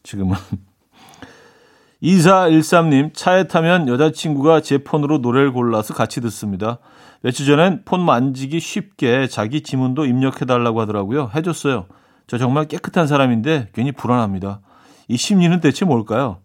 지금은. 0.03 0.37
2413님, 2.03 3.13
차에 3.15 3.45
타면 3.49 3.89
여자친구가 3.89 4.61
제 4.61 4.79
폰으로 4.79 5.19
노래를 5.19 5.53
골라서 5.53 5.95
같이 5.95 6.21
듣습니다. 6.21 6.79
며칠 7.23 7.45
전엔 7.47 7.83
폰 7.85 8.01
만지기 8.05 8.61
쉽게 8.61 9.27
자기 9.27 9.63
지문도 9.63 10.05
입력해달라고 10.07 10.81
하더라고요. 10.81 11.31
해줬어요. 11.35 11.87
저 12.29 12.39
정말 12.39 12.67
깨끗한 12.67 13.09
사람인데 13.09 13.71
괜히 13.73 13.91
불안합니다. 13.91 14.61
이 15.09 15.17
심리는 15.17 15.59
대체 15.61 15.85
뭘까요? 15.85 16.41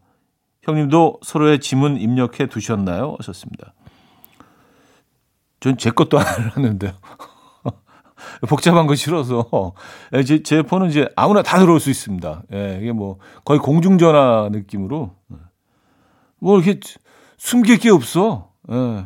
형님도 0.63 1.19
서로의 1.21 1.59
지문 1.59 1.97
입력해 1.97 2.47
두셨나요? 2.47 3.15
하셨습니다. 3.19 3.73
전 5.59 5.77
제 5.77 5.91
것도 5.91 6.17
안 6.17 6.25
하는데요. 6.55 6.91
복잡한 8.47 8.87
거 8.87 8.95
싫어서. 8.95 9.73
예, 10.13 10.23
제, 10.23 10.43
제 10.43 10.61
폰은 10.61 10.89
이제 10.89 11.07
아무나 11.15 11.41
다 11.41 11.59
들어올 11.59 11.79
수 11.79 11.89
있습니다. 11.89 12.43
예, 12.53 12.79
이게 12.81 12.91
뭐 12.91 13.19
거의 13.45 13.59
공중전화 13.59 14.49
느낌으로. 14.51 15.15
뭐 16.39 16.59
이렇게 16.59 16.79
숨길 17.37 17.77
게 17.79 17.89
없어. 17.89 18.51
예. 18.71 19.05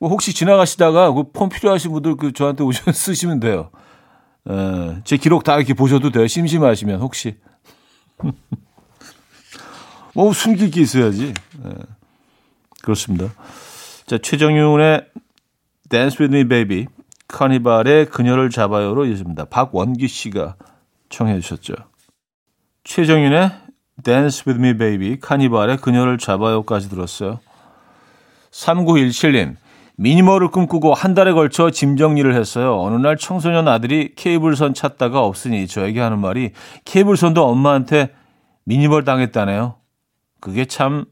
뭐 0.00 0.08
혹시 0.10 0.32
지나가시다가 0.32 1.12
그 1.12 1.32
폰 1.32 1.48
필요하신 1.48 1.90
분들 1.92 2.16
그 2.16 2.32
저한테 2.32 2.62
오셔서 2.62 2.92
쓰시면 2.96 3.40
돼요. 3.40 3.70
예, 4.48 5.00
제 5.04 5.16
기록 5.16 5.42
다 5.44 5.56
이렇게 5.56 5.74
보셔도 5.74 6.10
돼요. 6.10 6.26
심심하시면 6.26 7.00
혹시. 7.00 7.36
뭐 10.14 10.32
숨길 10.32 10.70
게 10.70 10.80
있어야지. 10.80 11.34
예. 11.64 11.72
그렇습니다. 12.82 13.32
자, 14.06 14.18
최정윤의 14.18 15.06
Dance 15.90 16.16
With 16.24 16.34
Me 16.36 16.48
Baby, 16.48 16.86
카니발의 17.28 18.06
그녀를 18.06 18.50
잡아요로 18.50 19.06
이어집니다. 19.06 19.46
박원기 19.46 20.08
씨가 20.08 20.56
청해 21.10 21.40
주셨죠. 21.40 21.74
최정윤의 22.84 23.50
Dance 24.02 24.44
With 24.46 24.64
Me 24.64 24.76
Baby, 24.76 25.20
카니발의 25.20 25.78
그녀를 25.78 26.18
잡아요까지 26.18 26.88
들었어요. 26.88 27.40
3917님, 28.50 29.56
미니멀을 29.96 30.48
꿈꾸고 30.48 30.94
한 30.94 31.14
달에 31.14 31.32
걸쳐 31.32 31.70
짐 31.70 31.96
정리를 31.96 32.32
했어요. 32.34 32.80
어느 32.80 32.96
날 32.96 33.16
청소년 33.16 33.68
아들이 33.68 34.14
케이블선 34.14 34.72
찾다가 34.74 35.24
없으니 35.24 35.66
저에게 35.66 36.00
하는 36.00 36.20
말이 36.20 36.52
케이블선도 36.84 37.44
엄마한테 37.44 38.14
미니멀 38.64 39.04
당했다네요. 39.04 39.74
그게 40.40 40.64
참 40.66 41.04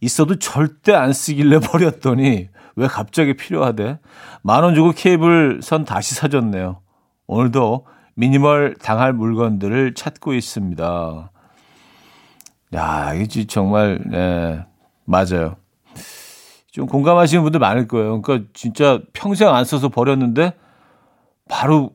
있어도 0.00 0.38
절대 0.38 0.94
안 0.94 1.12
쓰길래 1.12 1.60
버렸더니 1.60 2.48
왜 2.76 2.86
갑자기 2.86 3.34
필요하대? 3.34 3.98
만 4.42 4.64
원 4.64 4.74
주고 4.74 4.92
케이블 4.92 5.60
선 5.62 5.84
다시 5.84 6.14
사줬네요. 6.14 6.80
오늘도 7.26 7.86
미니멀 8.14 8.76
당할 8.82 9.12
물건들을 9.12 9.94
찾고 9.94 10.34
있습니다. 10.34 11.30
야, 12.74 13.14
이게 13.14 13.46
정말, 13.46 14.00
네, 14.06 14.64
맞아요. 15.04 15.56
좀 16.70 16.86
공감하시는 16.86 17.42
분들 17.44 17.60
많을 17.60 17.86
거예요. 17.86 18.20
그러니까 18.20 18.48
진짜 18.52 19.00
평생 19.12 19.48
안 19.48 19.64
써서 19.64 19.88
버렸는데 19.88 20.54
바로 21.48 21.92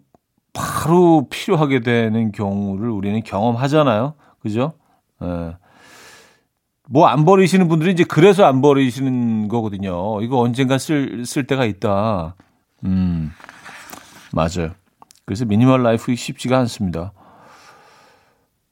바로 0.54 1.28
필요하게 1.30 1.82
되는 1.82 2.32
경우를 2.32 2.90
우리는 2.90 3.22
경험하잖아요. 3.22 4.14
그죠? 4.42 4.74
예. 5.22 5.58
뭐 6.92 7.08
안 7.08 7.24
버리시는 7.26 7.68
분들이 7.68 7.92
이제 7.92 8.04
그래서 8.04 8.46
안 8.46 8.62
버리시는 8.62 9.48
거거든요. 9.48 10.22
이거 10.22 10.40
언젠가 10.40 10.78
쓸, 10.78 11.26
쓸 11.26 11.46
때가 11.46 11.66
있다. 11.66 12.36
음, 12.86 13.32
맞아요. 14.32 14.72
그래서 15.26 15.46
미니멀 15.46 15.84
라이프 15.84 16.16
쉽지가 16.16 16.58
않습니다. 16.60 17.12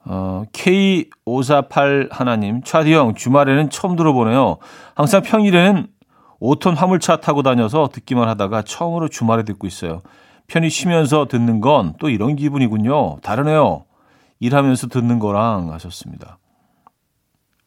어, 0.05 0.43
K548 0.53 2.07
하나님, 2.11 2.63
차디 2.63 2.93
형, 2.93 3.13
주말에는 3.13 3.69
처음 3.69 3.95
들어보네요. 3.95 4.57
항상 4.95 5.21
평일에는 5.21 5.87
5톤 6.39 6.75
화물차 6.75 7.17
타고 7.17 7.43
다녀서 7.43 7.89
듣기만 7.91 8.29
하다가 8.29 8.61
처음으로 8.61 9.09
주말에 9.09 9.43
듣고 9.43 9.67
있어요. 9.67 10.01
편히 10.47 10.69
쉬면서 10.69 11.25
듣는 11.27 11.59
건 11.61 11.93
또 11.99 12.09
이런 12.09 12.35
기분이군요. 12.35 13.17
다르네요. 13.21 13.83
일하면서 14.39 14.87
듣는 14.87 15.19
거랑 15.19 15.73
하셨습니다. 15.73 16.37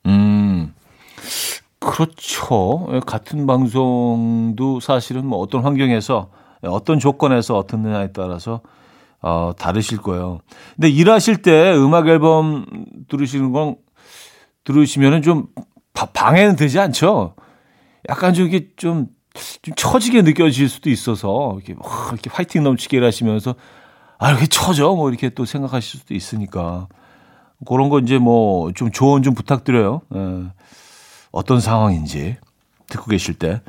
음, 0.07 0.75
그렇죠. 1.79 3.01
같은 3.07 3.47
방송도 3.47 4.81
사실은 4.81 5.27
뭐 5.27 5.39
어떤 5.39 5.63
환경에서 5.63 6.31
어떤 6.63 6.99
조건에서 6.99 7.65
듣느냐에 7.67 8.13
따라서 8.13 8.61
어, 9.23 9.53
다르실 9.59 9.99
거예요. 9.99 10.41
근데 10.77 10.89
일하실 10.89 11.43
때 11.43 11.75
음악 11.75 12.09
앨범 12.09 12.65
들으시는 13.09 13.53
건 13.53 13.77
들으시면은 14.65 15.23
좀 15.23 15.47
방해는 15.93 16.57
되지 16.57 16.79
않죠? 16.79 17.35
약간 18.09 18.33
좀 18.33 18.47
이게 18.47 18.69
좀, 18.77 19.09
좀 19.63 19.75
처지게 19.75 20.23
느껴질 20.23 20.69
수도 20.69 20.89
있어서 20.91 21.55
이렇게, 21.57 21.75
와, 21.79 22.09
이렇게 22.13 22.31
화이팅 22.33 22.63
넘치게 22.63 22.97
일하시면서 22.97 23.55
아, 24.19 24.31
이렇게 24.31 24.47
처져? 24.47 24.95
뭐 24.95 25.09
이렇게 25.09 25.31
또 25.31 25.45
생각하실 25.45 26.01
수도 26.01 26.15
있으니까. 26.15 26.89
그런 27.67 27.89
거 27.89 27.99
이제 27.99 28.19
뭐 28.19 28.73
좀 28.73 28.91
조언 28.91 29.23
좀 29.23 29.35
부탁드려요. 29.35 30.03
예. 30.15 30.45
어떤 31.33 31.61
상황인지 31.61 32.37
듣고 32.89 33.07
계실 33.07 33.35
때. 33.39 33.63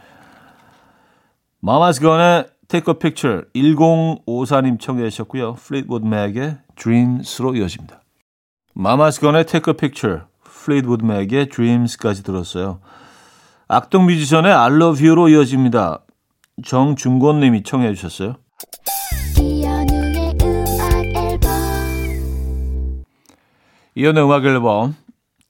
마마스 1.60 2.02
건의 2.02 2.48
Take 2.68 2.94
a 2.94 2.98
Picture 2.98 3.44
1054님 3.54 4.80
청해 4.80 5.10
주셨고요. 5.10 5.56
플리트우드 5.56 6.06
맥의 6.06 6.58
Dreams로 6.76 7.56
이어집니다. 7.56 8.02
마마스 8.74 9.20
건의 9.20 9.46
Take 9.46 9.74
a 9.74 9.78
Picture, 9.78 10.22
플리트우드 10.44 11.04
맥의 11.04 11.50
Dreams까지 11.50 12.24
들었어요. 12.24 12.80
악동 13.68 14.06
뮤지션의 14.06 14.52
I 14.52 14.72
love 14.72 15.06
you로 15.06 15.30
이어집니다. 15.30 16.04
정중권 16.66 17.40
님이 17.42 17.64
청해 17.64 17.94
주셨어요. 17.94 18.36
이현우의 23.96 24.24
음악 24.24 24.46
앨범 24.46 24.96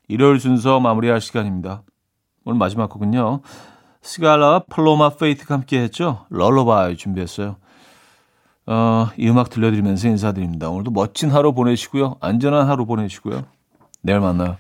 일요일 0.08 0.40
순서 0.40 0.80
마무리할 0.80 1.22
시간입니다. 1.22 1.84
오늘 2.44 2.58
마지막 2.58 2.90
곡은요. 2.90 3.42
시갈라 4.02 4.64
팔로마 4.68 5.10
페이스가 5.12 5.54
함께 5.54 5.80
했죠. 5.82 6.26
Lullaby 6.30 6.98
준비했어요. 6.98 7.58
어, 8.66 9.08
이 9.18 9.30
음악 9.30 9.50
들려드리면서 9.52 10.08
인사드립니다. 10.08 10.70
오늘도 10.70 10.90
멋진 10.92 11.30
하루 11.30 11.54
보내시고요. 11.54 12.18
안전한 12.20 12.68
하루 12.68 12.86
보내시고요. 12.88 13.44
내일 14.02 14.20
만나요. 14.20 14.58